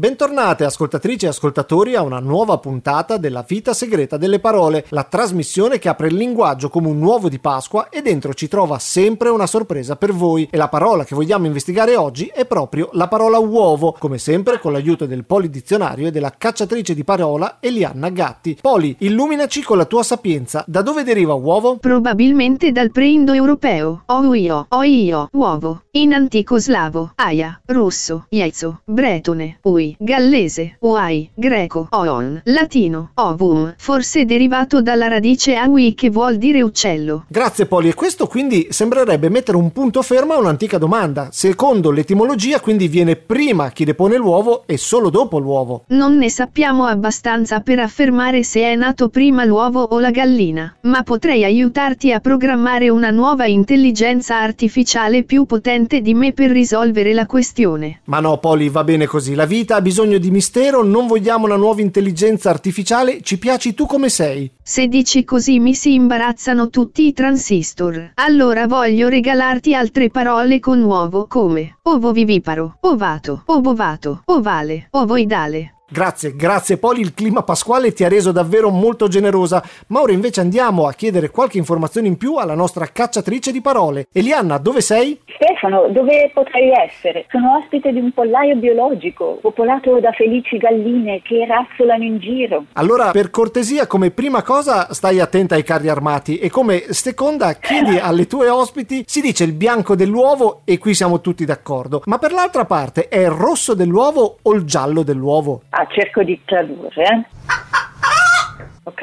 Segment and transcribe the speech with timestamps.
[0.00, 5.78] Bentornate ascoltatrici e ascoltatori a una nuova puntata della Vita Segreta delle Parole, la trasmissione
[5.78, 9.46] che apre il linguaggio come un uovo di Pasqua e dentro ci trova sempre una
[9.46, 10.48] sorpresa per voi.
[10.50, 14.72] E la parola che vogliamo investigare oggi è proprio la parola uovo, come sempre con
[14.72, 18.56] l'aiuto del Polidizionario e della cacciatrice di parola Elianna Gatti.
[18.58, 20.64] Poli, illuminaci con la tua sapienza.
[20.66, 21.76] Da dove deriva uovo?
[21.76, 30.76] Probabilmente dal pre-indoeuropeo, oio, oio, uovo, in antico slavo, aia, russo, iezzo, bretone, ui gallese,
[30.80, 37.24] oai, greco, oon, latino, ovum, forse derivato dalla radice aui che vuol dire uccello.
[37.28, 41.28] Grazie Poli, e questo quindi sembrerebbe mettere un punto fermo a un'antica domanda.
[41.30, 45.84] Secondo l'etimologia quindi viene prima chi depone l'uovo e solo dopo l'uovo.
[45.88, 51.02] Non ne sappiamo abbastanza per affermare se è nato prima l'uovo o la gallina, ma
[51.02, 57.26] potrei aiutarti a programmare una nuova intelligenza artificiale più potente di me per risolvere la
[57.26, 58.00] questione.
[58.04, 61.56] Ma no Poli, va bene così, la vita ha bisogno di mistero, non vogliamo una
[61.56, 64.50] nuova intelligenza artificiale, ci piaci tu come sei.
[64.62, 68.12] Se dici così mi si imbarazzano tutti i transistor.
[68.14, 75.79] Allora voglio regalarti altre parole con uovo come ovo viviparo, ovato, obovato, ovale, ovoidale.
[75.92, 80.40] Grazie, grazie Poli, il clima pasquale ti ha reso davvero molto generosa, ma ora invece
[80.40, 84.06] andiamo a chiedere qualche informazione in più alla nostra cacciatrice di parole.
[84.12, 85.20] Elianna, dove sei?
[85.34, 87.26] Stefano, dove potrei essere?
[87.28, 92.66] Sono ospite di un pollaio biologico, popolato da felici galline che razzolano in giro.
[92.74, 97.98] Allora, per cortesia, come prima cosa stai attenta ai carri armati e come seconda chiedi
[97.98, 102.30] alle tue ospiti, si dice il bianco dell'uovo e qui siamo tutti d'accordo, ma per
[102.30, 105.62] l'altra parte è il rosso dell'uovo o il giallo dell'uovo?
[105.70, 107.04] Ah, cerco di tradurre.
[107.04, 107.24] eh.
[108.84, 109.02] Ok?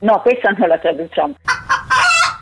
[0.00, 1.34] No, questa non la traduciamo.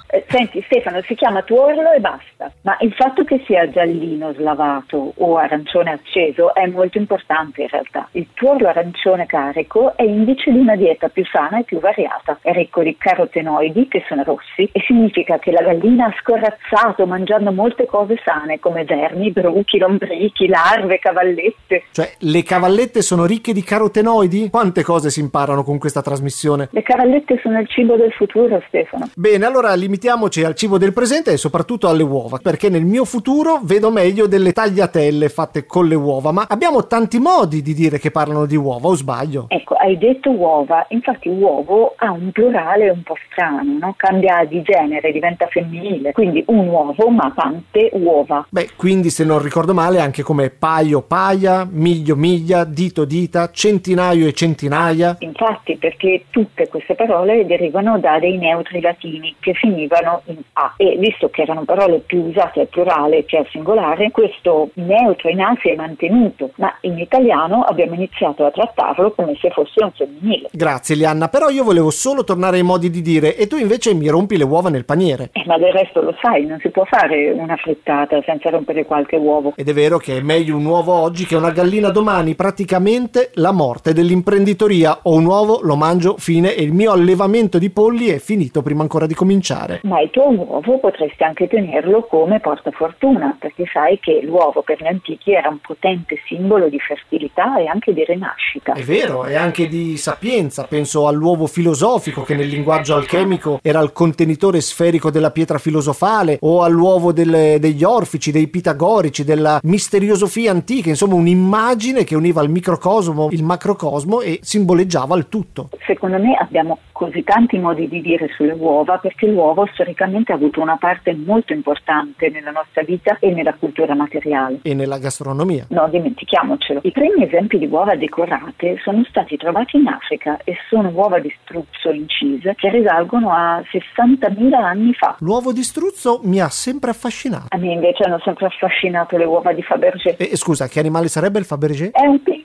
[0.09, 5.13] Eh, Senti Stefano, si chiama tuorlo e basta, ma il fatto che sia giallino slavato
[5.17, 8.09] o arancione acceso è molto importante in realtà.
[8.13, 12.53] Il tuorlo arancione carico è indice di una dieta più sana e più variata, è
[12.53, 17.87] ricco di carotenoidi che sono rossi e significa che la gallina ha scorrazzato mangiando molte
[17.87, 21.85] cose sane come vermi, bruchi, lombrichi, larve, cavallette.
[21.93, 24.51] Cioè, le cavallette sono ricche di carotenoidi?
[24.51, 26.69] Quante cose si imparano con questa trasmissione?
[26.73, 29.09] Le cavallette sono il cibo del futuro Stefano.
[29.15, 33.61] Bene, allora limitiamoci al cibo del presente e soprattutto alle uova, perché nel mio futuro
[33.63, 38.11] vedo meglio delle tagliatelle fatte con le uova, ma abbiamo tanti modi di dire che
[38.11, 39.47] parlano di uova, o sbaglio?
[39.49, 43.95] Ecco, hai detto uova, infatti uovo ha un plurale un po' strano, no?
[43.97, 48.47] cambia di genere, diventa femminile, quindi un uovo ma tante uova.
[48.49, 54.27] Beh, quindi se non ricordo male anche come paio paia, miglio miglia, dito dita, centinaio
[54.27, 55.17] e centinaia.
[55.21, 60.97] Infatti, perché tutte queste parole derivano da dei neutri latini che finivano in A e
[60.99, 65.57] visto che erano parole più usate al plurale che al singolare, questo neutro in A
[65.61, 70.49] si è mantenuto, ma in italiano abbiamo iniziato a trattarlo come se fosse un femminile.
[70.53, 74.09] Grazie Lianna, però io volevo solo tornare ai modi di dire e tu invece mi
[74.09, 75.31] rompi le uova nel paniere.
[75.33, 79.17] Eh, ma del resto lo sai, non si può fare una frittata senza rompere qualche
[79.17, 79.53] uovo.
[79.57, 83.53] Ed è vero che è meglio un uovo oggi che una gallina domani, praticamente la
[83.53, 85.01] morte dell'imprenditoria.
[85.03, 88.83] Ho un uovo, lo mangio, fine e il mio allevamento di polli è finito prima
[88.83, 89.81] ancora di cominciare.
[89.85, 94.87] Ma il tuo uovo potresti anche tenerlo come portafortuna, perché sai che l'uovo per gli
[94.87, 98.73] antichi era un potente simbolo di fertilità e anche di rinascita.
[98.75, 100.65] È vero, e anche di sapienza.
[100.65, 106.63] Penso all'uovo filosofico che nel linguaggio alchemico era il contenitore sferico della pietra filosofale, o
[106.63, 113.29] all'uovo delle- degli orfici, dei pitagorici, della misteriosofia antica, insomma un'immagine che univa il microcosmo,
[113.31, 115.71] il macrocosmo e simboleggiava il tutto.
[115.87, 120.61] Secondo me abbiamo così tanti modi di dire sulle uova perché l'uovo storicamente ha avuto
[120.61, 121.96] una parte molto importante
[122.31, 124.61] nella nostra vita e nella cultura materiale.
[124.63, 125.67] E nella gastronomia.
[125.71, 126.81] No, dimentichiamocelo.
[126.83, 131.33] I primi esempi di uova decorate sono stati trovati in Africa e sono uova di
[131.43, 135.17] struzzo incise che risalgono a 60.000 anni fa.
[135.21, 137.47] L'uovo di struzzo mi ha sempre affascinato.
[137.49, 140.17] A me invece hanno sempre affascinato le uova di Fabergé.
[140.17, 141.91] E scusa, che animale sarebbe il Fabergé?
[141.91, 142.36] È un piccolo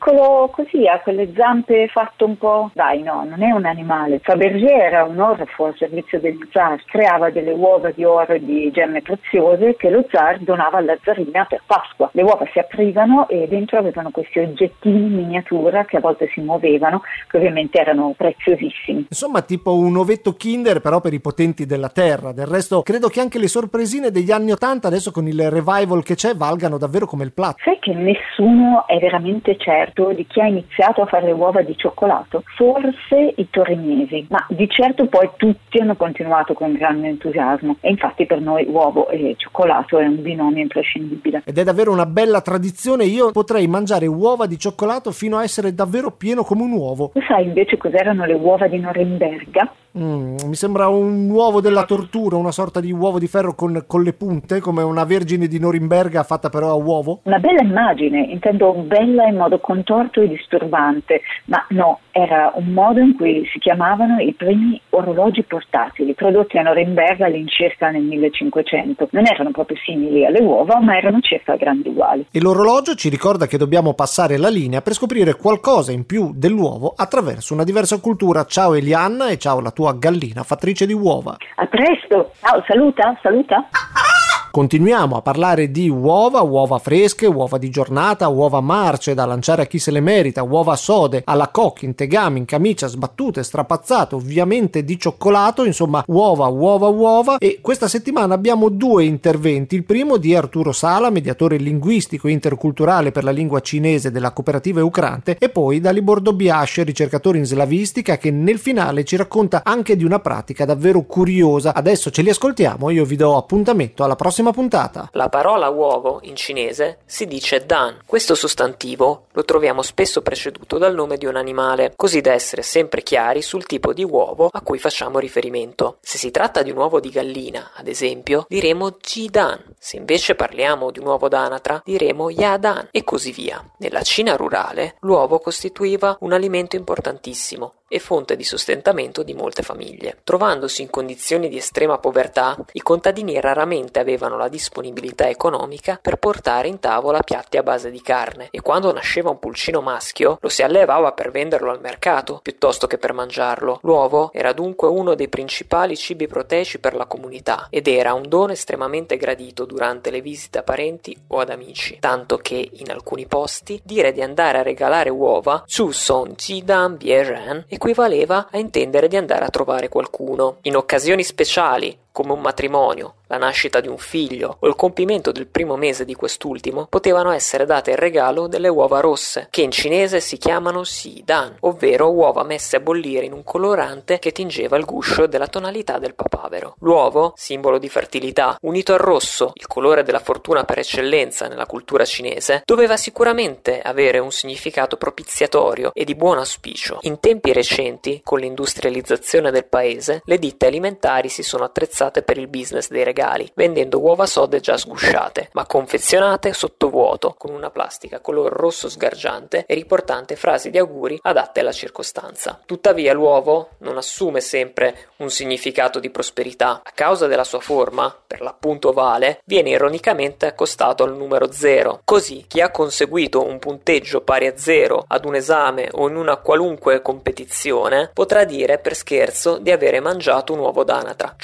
[0.51, 2.71] così, ha quelle zampe fatto un po'.
[2.73, 4.19] Dai, no, non è un animale.
[4.19, 8.71] Fabergé era un orfo al servizio degli zar, creava delle uova di oro e di
[8.71, 12.09] gemme preziose che lo zar donava alla zarina per Pasqua.
[12.13, 16.41] Le uova si aprivano e dentro avevano questi oggettini in miniatura che a volte si
[16.41, 19.05] muovevano, che ovviamente erano preziosissimi.
[19.09, 22.31] Insomma, tipo un ovetto Kinder, però per i potenti della Terra.
[22.31, 26.15] Del resto, credo che anche le sorpresine degli anni Ottanta, adesso con il revival che
[26.15, 27.61] c'è, valgano davvero come il platto.
[27.63, 31.75] Sai che nessuno è veramente certo di chi ha iniziato a fare le uova di
[31.75, 32.43] cioccolato?
[32.55, 38.25] Forse i torinesi, ma di certo poi tutti hanno continuato con grande entusiasmo e infatti
[38.25, 41.43] per noi uovo e cioccolato è un binomio imprescindibile.
[41.45, 45.73] Ed è davvero una bella tradizione, io potrei mangiare uova di cioccolato fino a essere
[45.73, 47.11] davvero pieno come un uovo.
[47.13, 49.71] Tu sai invece cos'erano le uova di Norimberga?
[49.97, 54.03] Mm, mi sembra un uovo della tortura, una sorta di uovo di ferro con, con,
[54.03, 57.19] le punte, come una vergine di Norimberga fatta però a uovo.
[57.23, 63.01] Una bella immagine, intendo bella in modo contorto e disturbante, ma no, era un modo
[63.01, 69.09] in cui si chiamavano i primi orologi portatili, prodotti a Norimberga all'incirca nel 1500.
[69.11, 72.27] Non erano proprio simili alle uova, ma erano circa grandi uguali.
[72.31, 76.93] E l'orologio ci ricorda che dobbiamo passare la linea per scoprire qualcosa in più dell'uovo
[76.95, 78.45] attraverso una diversa cultura.
[78.45, 81.35] Ciao Elianna e ciao la tua tua gallina fattrice di uova.
[81.55, 83.67] A presto, ciao, saluta, saluta.
[84.51, 89.65] Continuiamo a parlare di uova, uova fresche, uova di giornata, uova marce da lanciare a
[89.65, 94.83] chi se le merita, uova sode, alla coque, in tegame, in camicia, sbattute, strapazzate, ovviamente
[94.83, 100.35] di cioccolato, insomma uova, uova, uova e questa settimana abbiamo due interventi, il primo di
[100.35, 105.79] Arturo Sala, mediatore linguistico e interculturale per la lingua cinese della cooperativa Eucrante e poi
[105.79, 110.65] da Libordo Biasce, ricercatore in slavistica che nel finale ci racconta anche di una pratica
[110.65, 111.73] davvero curiosa.
[111.73, 115.09] Adesso ce li ascoltiamo, io vi do appuntamento alla prossima prossima puntata.
[115.13, 117.99] La parola uovo in cinese si dice dan.
[118.05, 123.03] Questo sostantivo lo troviamo spesso preceduto dal nome di un animale, così da essere sempre
[123.03, 125.97] chiari sul tipo di uovo a cui facciamo riferimento.
[126.01, 129.75] Se si tratta di un uovo di gallina, ad esempio, diremo jidan.
[129.77, 133.63] Se invece parliamo di un uovo d'anatra, diremo yadan e così via.
[133.77, 140.19] Nella Cina rurale, l'uovo costituiva un alimento importantissimo e fonte di sostentamento di molte famiglie.
[140.23, 146.69] Trovandosi in condizioni di estrema povertà, i contadini raramente avevano la disponibilità economica per portare
[146.69, 150.63] in tavola piatti a base di carne e quando nasceva un pulcino maschio lo si
[150.63, 153.79] allevava per venderlo al mercato piuttosto che per mangiarlo.
[153.81, 158.53] L'uovo era dunque uno dei principali cibi proteici per la comunità ed era un dono
[158.53, 163.81] estremamente gradito durante le visite a parenti o ad amici, tanto che in alcuni posti
[163.83, 169.07] dire di andare a regalare uova, Chu Song Ji Dan Bie Ren, equivaleva a intendere
[169.07, 170.57] di andare a trovare qualcuno.
[170.61, 175.47] In occasioni speciali, come un matrimonio, la nascita di un figlio o il compimento del
[175.47, 180.19] primo mese di quest'ultimo, potevano essere date in regalo delle uova rosse, che in cinese
[180.19, 184.83] si chiamano si dan, ovvero uova messe a bollire in un colorante che tingeva il
[184.83, 186.75] guscio della tonalità del papavero.
[186.79, 192.03] L'uovo, simbolo di fertilità, unito al rosso, il colore della fortuna per eccellenza nella cultura
[192.03, 196.97] cinese, doveva sicuramente avere un significato propiziatorio e di buon auspicio.
[197.03, 202.37] In tempi recenti, con l'industrializzazione del paese, le ditte alimentari si sono attrezzate attrezzate per
[202.37, 208.19] il business dei regali, vendendo uova sode già sgusciate, ma confezionate sottovuoto, con una plastica
[208.19, 212.59] color rosso sgargiante e riportante frasi di auguri adatte alla circostanza.
[212.65, 216.81] Tuttavia l'uovo non assume sempre un significato di prosperità.
[216.83, 222.01] A causa della sua forma, per l'appunto ovale, viene ironicamente accostato al numero 0.
[222.03, 226.37] Così chi ha conseguito un punteggio pari a 0 ad un esame o in una
[226.37, 231.35] qualunque competizione potrà dire per scherzo di avere mangiato un uovo d'anatra.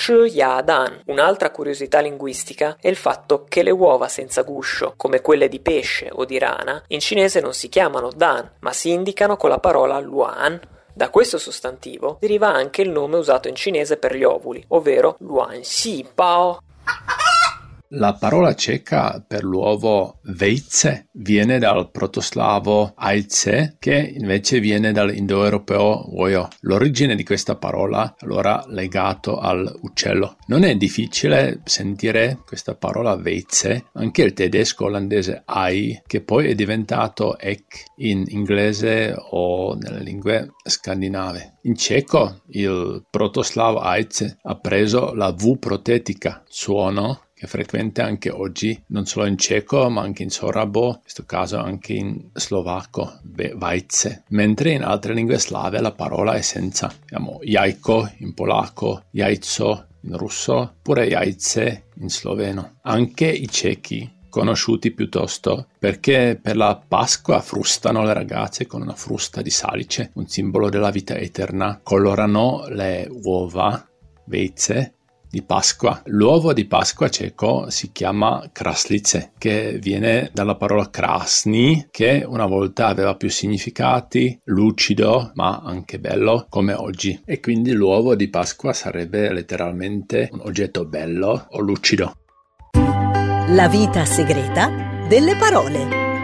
[0.55, 1.01] Chi Dan.
[1.07, 6.09] Un'altra curiosità linguistica è il fatto che le uova senza guscio, come quelle di pesce
[6.11, 9.99] o di rana, in cinese non si chiamano Dan, ma si indicano con la parola
[9.99, 10.59] luan,
[10.94, 15.59] da questo sostantivo deriva anche il nome usato in cinese per gli ovuli, ovvero luan
[15.61, 16.59] xi bao.
[17.92, 26.50] La parola ceca per l'uovo veize viene dal protoslavo aize, che invece viene dall'indoeuropeo uoio.
[26.61, 30.35] L'origine di questa parola allora legato all'uccello.
[30.47, 36.56] Non è difficile sentire questa parola veize anche il tedesco olandese ai, che poi è
[36.56, 41.59] diventato ek in inglese o nelle lingue scandinave.
[41.61, 48.31] In ceco il protoslavo aize ha preso la V protetica, suono che è frequente anche
[48.31, 53.19] oggi, non solo in ceco ma anche in sorabo, in questo caso anche in slovacco,
[53.56, 56.91] vajce, mentre in altre lingue slave la parola è senza.
[57.03, 62.79] Abbiamo jajko in polacco, jajco in russo, oppure jajce in sloveno.
[62.81, 69.44] Anche i cechi conosciuti piuttosto perché per la Pasqua frustano le ragazze con una frusta
[69.44, 73.87] di salice, un simbolo della vita eterna, colorano le uova,
[74.25, 74.96] veize,
[75.30, 76.02] di Pasqua.
[76.06, 82.88] L'uovo di Pasqua ceco si chiama kraslice, che viene dalla parola krasni, che una volta
[82.88, 87.22] aveva più significati, lucido, ma anche bello, come oggi.
[87.26, 92.16] E quindi l'uovo di Pasqua sarebbe letteralmente un oggetto bello o lucido.
[93.50, 96.17] La vita segreta delle parole.